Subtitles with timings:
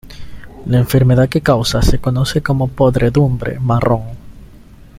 [0.65, 4.01] La enfermedad que causa se conoce como podredumbre marrón.